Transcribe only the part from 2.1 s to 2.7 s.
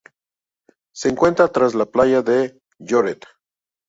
de